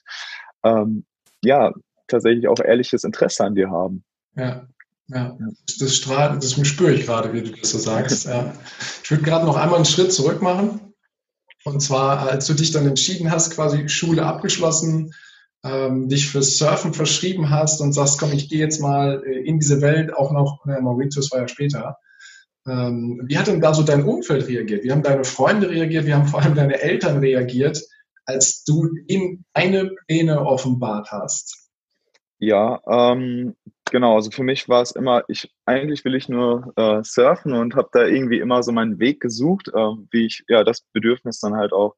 [0.64, 1.06] ähm,
[1.44, 1.74] ja,
[2.08, 4.04] tatsächlich auch ehrliches Interesse an dir haben.
[4.36, 4.68] Ja,
[5.08, 5.38] ja,
[5.80, 8.26] das strahlt, das spüre ich gerade, wie du das so sagst.
[8.26, 8.54] Ja.
[9.04, 10.94] Ich würde gerade noch einmal einen Schritt zurück machen.
[11.64, 15.14] Und zwar, als du dich dann entschieden hast, quasi Schule abgeschlossen,
[15.64, 19.60] ähm, dich fürs Surfen verschrieben hast und sagst, komm, ich gehe jetzt mal äh, in
[19.60, 21.98] diese Welt, auch noch, äh, Mauritius war ja später.
[22.68, 24.84] Ähm, wie hat denn da so dein Umfeld reagiert?
[24.84, 26.06] Wie haben deine Freunde reagiert?
[26.06, 27.82] Wie haben vor allem deine Eltern reagiert,
[28.26, 31.70] als du ihm eine Pläne offenbart hast?
[32.40, 33.56] Ja, ähm,
[33.92, 34.16] genau.
[34.16, 37.90] Also für mich war es immer, ich eigentlich will ich nur äh, surfen und habe
[37.92, 41.72] da irgendwie immer so meinen Weg gesucht, äh, wie ich ja das Bedürfnis dann halt
[41.72, 41.96] auch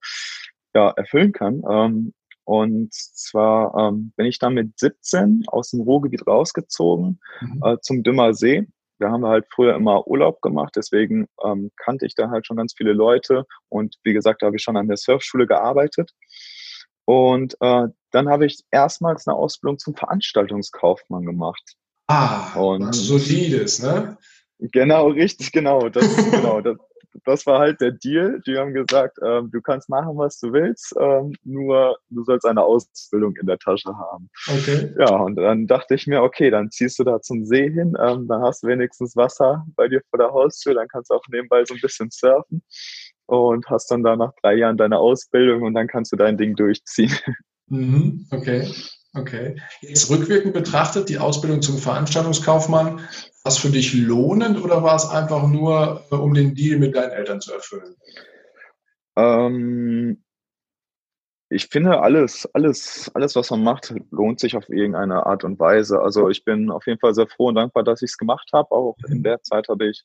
[0.75, 1.63] ja, erfüllen kann.
[1.69, 7.63] Ähm, und zwar ähm, bin ich dann mit 17 aus dem Ruhrgebiet rausgezogen mhm.
[7.63, 8.67] äh, zum Dümmer See
[8.99, 12.57] da haben wir halt früher immer Urlaub gemacht, deswegen ähm, kannte ich da halt schon
[12.57, 16.11] ganz viele Leute und wie gesagt, da habe ich schon an der Surfschule gearbeitet.
[17.05, 21.75] Und äh, dann habe ich erstmals eine Ausbildung zum Veranstaltungskaufmann gemacht.
[22.07, 24.17] Ah, und was solides, ne?
[24.59, 25.87] Genau, richtig, genau.
[25.89, 26.77] Das, genau das,
[27.25, 28.41] das war halt der Deal.
[28.45, 32.63] Die haben gesagt, ähm, du kannst machen, was du willst, ähm, nur du sollst eine
[32.63, 34.29] Ausbildung in der Tasche haben.
[34.47, 34.93] Okay.
[34.99, 38.27] Ja, und dann dachte ich mir, okay, dann ziehst du da zum See hin, ähm,
[38.27, 41.63] dann hast du wenigstens Wasser bei dir vor der Haustür, dann kannst du auch nebenbei
[41.65, 42.61] so ein bisschen surfen
[43.25, 46.55] und hast dann da nach drei Jahren deine Ausbildung und dann kannst du dein Ding
[46.55, 47.15] durchziehen.
[47.69, 48.65] Mhm, okay.
[49.17, 49.59] Okay.
[49.81, 55.09] Jetzt rückwirkend betrachtet, die Ausbildung zum Veranstaltungskaufmann, war es für dich lohnend oder war es
[55.09, 57.95] einfach nur, äh, um den Deal mit deinen Eltern zu erfüllen?
[59.15, 60.23] Ähm,
[61.49, 66.01] ich finde, alles, alles, alles, was man macht, lohnt sich auf irgendeine Art und Weise.
[66.01, 68.69] Also ich bin auf jeden Fall sehr froh und dankbar, dass ich es gemacht habe.
[68.71, 70.03] Auch in der Zeit habe ich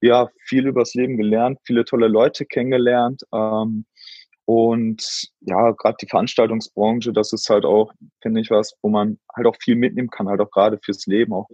[0.00, 3.22] ja viel übers Leben gelernt, viele tolle Leute kennengelernt.
[3.32, 3.86] Ähm,
[4.44, 9.46] und ja, gerade die Veranstaltungsbranche, das ist halt auch, finde ich, was, wo man halt
[9.46, 11.48] auch viel mitnehmen kann, halt auch gerade fürs Leben, auch,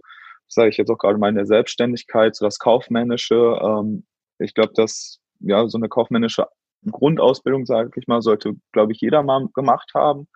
[0.47, 3.59] sage ich jetzt auch gerade mal in der Selbstständigkeit, so das Kaufmännische.
[3.61, 4.05] Ähm,
[4.39, 6.47] ich glaube, dass ja so eine kaufmännische
[6.89, 10.27] Grundausbildung, sage ich mal, sollte, glaube ich, jeder mal gemacht haben.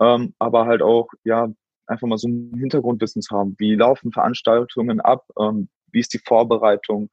[0.00, 1.48] Ähm, aber halt auch, ja,
[1.86, 3.54] einfach mal so ein Hintergrundwissen zu haben.
[3.58, 5.26] Wie laufen Veranstaltungen ab?
[5.38, 7.10] Ähm, wie ist die Vorbereitung?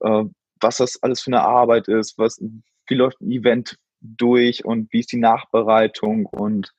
[0.00, 0.24] Äh,
[0.60, 2.16] was das alles für eine Arbeit ist?
[2.16, 2.40] Was,
[2.86, 6.26] wie läuft ein Event durch und wie ist die Nachbereitung?
[6.26, 6.72] Und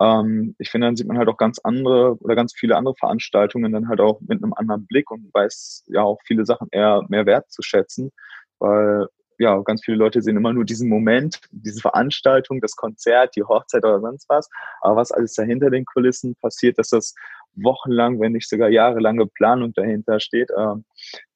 [0.00, 3.72] ähm, ich finde, dann sieht man halt auch ganz andere oder ganz viele andere Veranstaltungen
[3.72, 7.26] dann halt auch mit einem anderen Blick und weiß ja auch viele Sachen eher mehr
[7.26, 8.10] wertzuschätzen,
[8.58, 13.42] weil ja, ganz viele Leute sehen immer nur diesen Moment, diese Veranstaltung, das Konzert, die
[13.42, 14.48] Hochzeit oder sonst was.
[14.82, 17.14] Aber was alles dahinter den Kulissen passiert, dass das
[17.54, 20.50] wochenlang, wenn nicht sogar jahrelange Planung dahinter steht.
[20.56, 20.84] Ähm,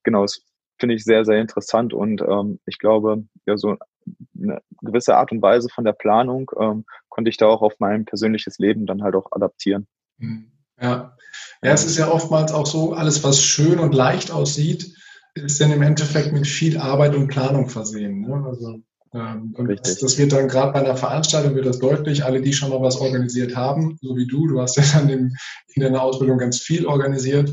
[0.04, 0.40] genau, das
[0.78, 3.76] finde ich sehr, sehr interessant und ähm, ich glaube, ja, so
[4.40, 8.04] eine gewisse Art und Weise von der Planung ähm, konnte ich da auch auf mein
[8.04, 9.86] persönliches Leben dann halt auch adaptieren.
[10.18, 10.52] Mhm.
[10.80, 11.16] Ja.
[11.62, 14.94] ja, es ist ja oftmals auch so, alles, was schön und leicht aussieht,
[15.34, 18.20] ist dann im Endeffekt mit viel Arbeit und Planung versehen.
[18.20, 18.44] Ne?
[18.46, 18.80] Also,
[19.14, 22.24] ähm, das, das, wird dann gerade bei einer Veranstaltung wird das deutlich.
[22.24, 25.36] Alle, die schon mal was organisiert haben, so wie du, du hast ja dann in,
[25.74, 27.50] in deiner Ausbildung ganz viel organisiert,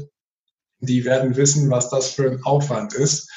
[0.79, 3.31] die werden wissen, was das für ein Aufwand ist,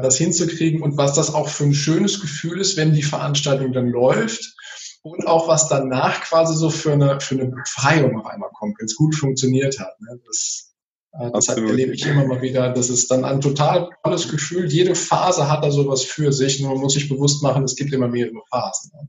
[0.00, 3.88] das hinzukriegen und was das auch für ein schönes Gefühl ist, wenn die Veranstaltung dann
[3.88, 4.54] läuft
[5.02, 8.86] und auch was danach quasi so für eine, für eine Befreiung auf einmal kommt, wenn
[8.86, 10.00] es gut funktioniert hat.
[10.00, 10.20] Ne?
[10.26, 10.72] Das,
[11.12, 12.72] äh, das hat, erlebe ich immer mal wieder.
[12.72, 14.70] Das ist dann ein total tolles Gefühl.
[14.70, 16.60] Jede Phase hat da sowas für sich.
[16.60, 18.92] Nur man muss sich bewusst machen, es gibt immer mehrere Phasen.
[18.94, 19.08] Ne?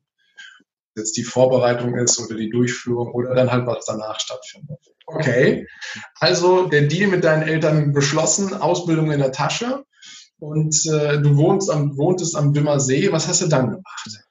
[0.96, 4.80] Jetzt die Vorbereitung ist oder die Durchführung oder dann halt was danach stattfindet.
[5.06, 5.67] Okay,
[6.19, 9.86] also der Deal mit deinen Eltern beschlossen, Ausbildung in der Tasche
[10.39, 13.12] und äh, du wohnst am, wohntest am Dümmer See.
[13.12, 14.26] Was hast du dann gemacht?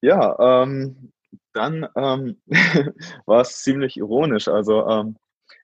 [0.00, 1.12] Ja, ähm,
[1.52, 2.40] dann ähm,
[3.26, 4.48] war es ziemlich ironisch.
[4.48, 5.16] Also ähm,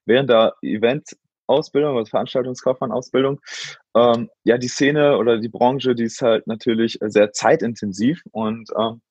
[0.05, 3.39] während der Event-Ausbildung, also Veranstaltungskaufmann-Ausbildung,
[3.95, 9.01] ähm, ja, die Szene oder die Branche, die ist halt natürlich sehr zeitintensiv und ähm,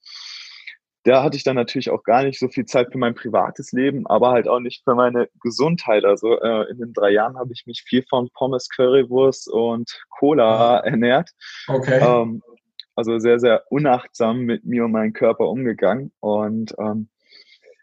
[1.06, 4.06] da hatte ich dann natürlich auch gar nicht so viel Zeit für mein privates Leben,
[4.06, 6.04] aber halt auch nicht für meine Gesundheit.
[6.04, 10.78] Also äh, in den drei Jahren habe ich mich viel von Pommes, Currywurst und Cola
[10.80, 11.30] ernährt.
[11.68, 12.00] Okay.
[12.02, 12.42] Ähm,
[12.96, 16.12] also sehr, sehr unachtsam mit mir und meinem Körper umgegangen.
[16.20, 17.08] Und ähm,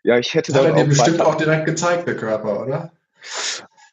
[0.03, 0.61] ja, ich hätte das.
[0.61, 2.91] Hat er dir bestimmt auch direkt gezeigt, der Körper, oder?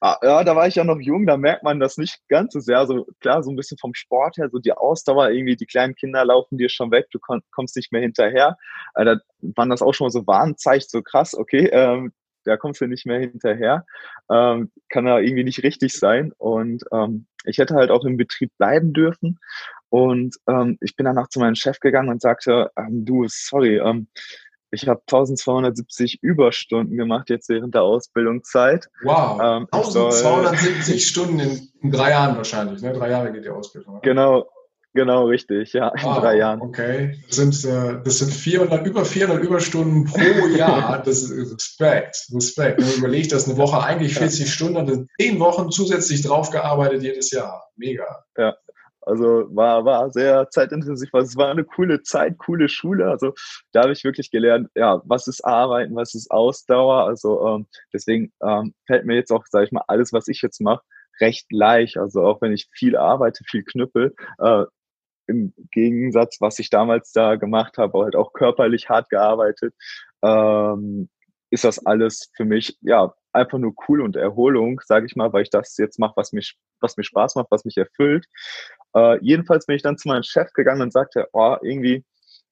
[0.02, 2.60] Ah, ja, da war ich ja noch jung, da merkt man das nicht ganz so
[2.60, 2.86] sehr.
[2.86, 6.24] So klar, so ein bisschen vom Sport her, so die Ausdauer, irgendwie die kleinen Kinder
[6.24, 7.18] laufen dir schon weg, du
[7.50, 8.56] kommst nicht mehr hinterher.
[8.94, 12.12] Äh, da waren das auch schon mal so Warnzeichen, so krass, okay, ähm,
[12.44, 13.84] da kommst du nicht mehr hinterher.
[14.30, 16.32] Ähm, kann da irgendwie nicht richtig sein.
[16.38, 19.38] Und ähm, ich hätte halt auch im Betrieb bleiben dürfen.
[19.90, 24.08] Und ähm, ich bin danach zu meinem Chef gegangen und sagte, ähm, du, sorry, ähm,
[24.70, 28.88] ich habe 1270 Überstunden gemacht jetzt während der Ausbildungszeit.
[29.02, 32.92] Wow, ähm, 1270 soll, Stunden in, in, drei Jahren wahrscheinlich, ne?
[32.92, 33.94] Drei Jahre geht die Ausbildung.
[33.94, 34.02] Oder?
[34.02, 34.48] Genau,
[34.94, 36.61] genau richtig, ja, in wow, drei Jahren.
[36.61, 41.02] Okay, das sind, äh, das sind 400, über 400 Überstunden pro Jahr.
[41.04, 42.78] Das ist Respekt, Respekt.
[42.78, 44.46] Wenn man überlegt, dass eine Woche eigentlich 40 ja.
[44.46, 47.68] Stunden, dann 10 Wochen zusätzlich draufgearbeitet jedes Jahr.
[47.76, 48.24] Mega.
[48.37, 48.54] Ja,
[49.11, 51.11] also war, war sehr zeitintensiv.
[51.12, 53.11] Also es war eine coole Zeit, coole Schule.
[53.11, 53.35] Also
[53.73, 57.05] da habe ich wirklich gelernt, ja, was ist Arbeiten, was ist Ausdauer.
[57.07, 60.61] Also ähm, deswegen ähm, fällt mir jetzt auch, sage ich mal, alles, was ich jetzt
[60.61, 60.83] mache,
[61.20, 61.99] recht leicht.
[61.99, 64.64] Also auch wenn ich viel arbeite, viel knüppel, äh,
[65.27, 69.75] im Gegensatz, was ich damals da gemacht habe, halt auch körperlich hart gearbeitet,
[70.23, 71.09] ähm,
[71.51, 75.42] ist das alles für mich ja einfach nur cool und Erholung, sage ich mal, weil
[75.42, 76.42] ich das jetzt mache, was mir
[76.80, 78.26] was mir Spaß macht, was mich erfüllt.
[78.94, 82.04] Äh, jedenfalls bin ich dann zu meinem Chef gegangen und sagte, oh, irgendwie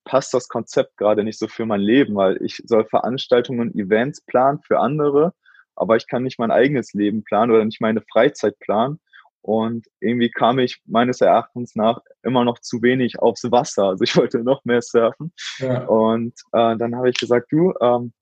[0.04, 4.22] passt das Konzept gerade nicht so für mein Leben, weil ich soll Veranstaltungen und Events
[4.22, 5.34] planen für andere,
[5.76, 9.00] aber ich kann nicht mein eigenes Leben planen oder nicht meine Freizeit planen.
[9.42, 13.84] Und irgendwie kam ich meines Erachtens nach immer noch zu wenig aufs Wasser.
[13.84, 15.32] Also ich wollte noch mehr surfen.
[15.58, 15.84] Ja.
[15.84, 18.12] Und äh, dann habe ich gesagt, du, ähm,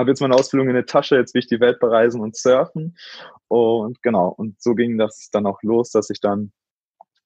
[0.00, 2.96] habe jetzt meine Ausbildung in der Tasche, jetzt will ich die Welt bereisen und surfen.
[3.48, 6.52] Und genau, und so ging das dann auch los, dass ich dann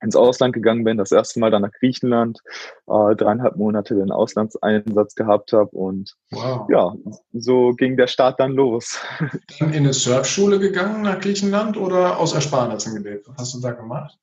[0.03, 2.41] ins Ausland gegangen bin, das erste Mal dann nach Griechenland,
[2.87, 6.69] äh, dreieinhalb Monate den Auslandseinsatz gehabt habe und wow.
[6.71, 6.95] ja,
[7.33, 9.01] so ging der Start dann los.
[9.59, 13.27] Dann in eine Surfschule gegangen nach Griechenland oder aus Ersparnissen gelebt?
[13.29, 14.19] Was hast du da gemacht?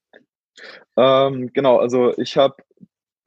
[0.97, 2.55] Ähm, genau, also ich habe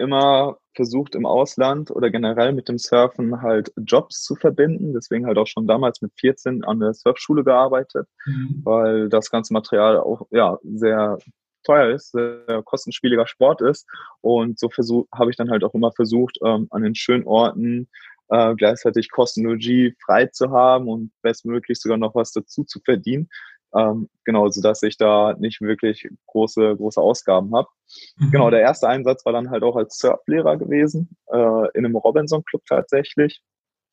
[0.04, 4.92] immer versucht im Ausland oder generell mit dem Surfen halt Jobs zu verbinden.
[4.92, 8.60] Deswegen halt auch schon damals mit 14 an der Surfschule gearbeitet, mhm.
[8.64, 11.18] weil das ganze Material auch ja sehr
[11.64, 13.88] teuer ist, sehr kostenspieliger Sport ist.
[14.20, 14.68] Und so
[15.12, 17.88] habe ich dann halt auch immer versucht, ähm, an den schönen Orten
[18.28, 23.28] äh, gleichzeitig Kostenologie frei zu haben und bestmöglich sogar noch was dazu zu verdienen.
[23.76, 27.68] Ähm, genau, so dass ich da nicht wirklich große, große Ausgaben habe.
[28.16, 28.30] Mhm.
[28.30, 32.62] Genau, der erste Einsatz war dann halt auch als Surflehrer gewesen, äh, in einem Robinson-Club
[32.66, 33.42] tatsächlich.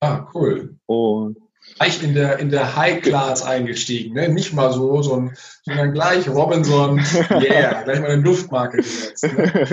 [0.02, 0.76] Ah, cool.
[0.86, 1.38] Und
[1.78, 4.30] Gleich in der, in der High Class eingestiegen, ne?
[4.30, 6.98] Nicht mal so, sondern, sondern gleich Robinson,
[7.30, 9.24] yeah, gleich mal eine Luftmarke gesetzt.
[9.32, 9.68] Ne?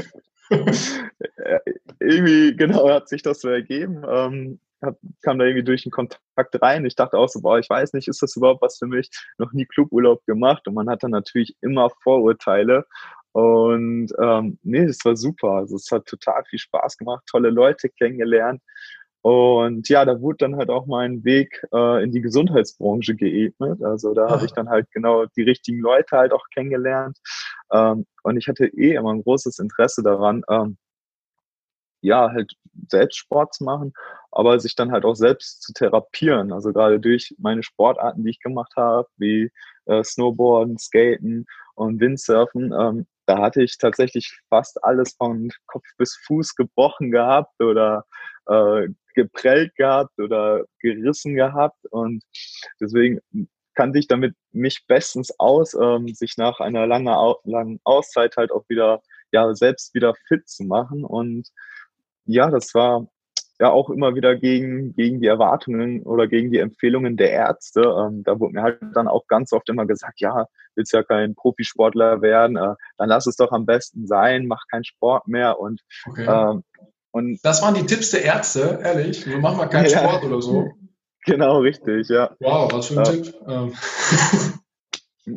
[1.99, 4.03] irgendwie, genau, hat sich das so ergeben.
[4.07, 6.21] Ähm, hab, kam da irgendwie durch den Kontakt
[6.63, 6.85] rein.
[6.87, 9.11] Ich dachte auch so, boah, ich weiß nicht, ist das überhaupt was für mich?
[9.39, 12.87] Noch nie Cluburlaub gemacht und man hat dann natürlich immer Vorurteile.
[13.33, 15.53] Und ähm, nee, das war super.
[15.53, 18.63] Also es hat total viel Spaß gemacht, tolle Leute kennengelernt.
[19.23, 23.83] Und ja, da wurde dann halt auch mein Weg äh, in die Gesundheitsbranche geebnet.
[23.83, 27.19] Also da habe ich dann halt genau die richtigen Leute halt auch kennengelernt.
[27.73, 30.79] Ähm, und ich hatte eh immer ein großes Interesse daran, ähm,
[32.01, 32.55] ja, halt
[32.89, 33.93] selbst Sport zu machen,
[34.31, 36.53] aber sich dann halt auch selbst zu therapieren.
[36.53, 39.51] Also gerade durch meine Sportarten, die ich gemacht habe, wie
[39.87, 46.17] äh, Snowboarden, Skaten und Windsurfen, ähm, da hatte ich tatsächlich fast alles von Kopf bis
[46.27, 48.07] Fuß gebrochen gehabt oder
[48.47, 52.25] äh, geprellt gehabt oder gerissen gehabt und
[52.81, 53.21] deswegen
[53.75, 57.15] kannte ich damit mich bestens aus, ähm, sich nach einer langen,
[57.45, 61.49] langen Auszeit halt auch wieder ja selbst wieder fit zu machen und
[62.25, 63.09] ja, das war
[63.61, 67.81] ja auch immer wieder gegen, gegen die Erwartungen oder gegen die Empfehlungen der Ärzte.
[67.81, 71.35] Ähm, da wurde mir halt dann auch ganz oft immer gesagt, ja, willst ja kein
[71.35, 75.81] Profisportler werden, äh, dann lass es doch am besten sein, mach keinen Sport mehr und,
[76.09, 76.27] okay.
[76.27, 76.63] ähm,
[77.11, 79.25] und das waren die Tipps der Ärzte, ehrlich.
[79.25, 80.71] Du mach mal keinen ja, Sport oder so.
[81.27, 82.35] Genau, richtig, ja.
[82.41, 83.13] Wow, was für ein ja.
[83.13, 83.35] Tipp.
[83.47, 83.73] Ähm.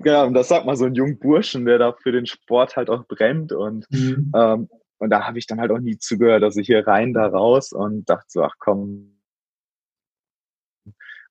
[0.06, 2.90] Ja, und das sagt mal so ein junger Burschen, der da für den Sport halt
[2.90, 4.32] auch brennt und mhm.
[4.34, 4.70] ähm,
[5.02, 8.08] und da habe ich dann halt auch nie zugehört, ich hier rein, da raus und
[8.08, 9.20] dachte so, ach komm,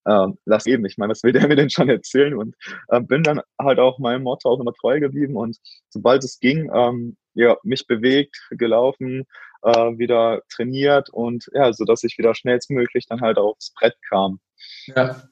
[0.09, 0.85] ähm, lass eben.
[0.87, 2.35] Ich meine, was will der mir denn schon erzählen?
[2.35, 2.57] Und
[2.89, 6.69] äh, bin dann halt auch meinem Motto auch immer treu geblieben und sobald es ging,
[6.75, 9.25] ähm, ja, mich bewegt, gelaufen,
[9.63, 14.41] äh, wieder trainiert und ja, so dass ich wieder schnellstmöglich dann halt aufs Brett kam.
[14.87, 15.23] Ja.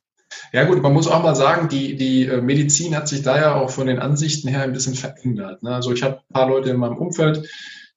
[0.52, 3.54] Ja gut, man muss auch mal sagen, die, die äh, Medizin hat sich da ja
[3.54, 5.62] auch von den Ansichten her ein bisschen verändert.
[5.62, 5.74] Ne?
[5.74, 7.48] Also ich habe ein paar Leute in meinem Umfeld,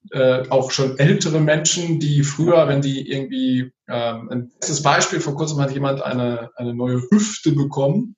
[0.10, 5.36] äh, auch schon ältere Menschen, die früher, wenn die irgendwie, ähm, ein bestes Beispiel, vor
[5.36, 8.16] kurzem hat jemand eine, eine neue Hüfte bekommen,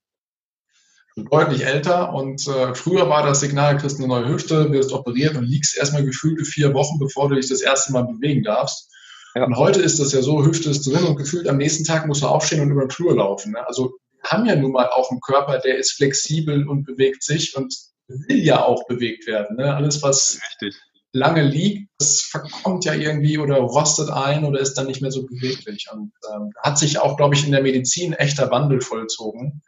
[1.15, 5.43] deutlich älter und äh, früher war das Signal, kriegst eine neue Hüfte, wirst operiert und
[5.43, 8.89] liegst erstmal gefühlte vier Wochen, bevor du dich das erste Mal bewegen darfst.
[9.35, 9.45] Ja.
[9.45, 12.23] Und heute ist das ja so, Hüfte ist drin und gefühlt am nächsten Tag musst
[12.23, 13.51] du aufstehen und über den Flur laufen.
[13.51, 13.67] Ne?
[13.67, 17.55] Also wir haben ja nun mal auch einen Körper, der ist flexibel und bewegt sich
[17.55, 17.75] und
[18.07, 19.57] will ja auch bewegt werden.
[19.57, 19.75] Ne?
[19.75, 20.75] Alles, was Richtig
[21.13, 25.26] lange liegt, das verkommt ja irgendwie oder rostet ein oder ist dann nicht mehr so
[25.26, 25.88] beweglich.
[25.93, 29.62] Und ähm, hat sich auch, glaube ich, in der Medizin echter Wandel vollzogen.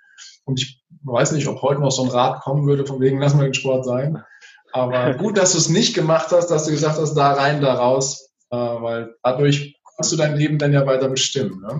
[0.44, 3.36] Und ich weiß nicht, ob heute noch so ein Rat kommen würde, von wegen, lass
[3.36, 4.24] mal den Sport sein.
[4.74, 7.76] Aber gut, dass du es nicht gemacht hast, dass du gesagt hast, da rein, da
[7.76, 11.62] raus, äh, weil dadurch kannst du dein Leben dann ja weiter bestimmen.
[11.62, 11.80] Ne?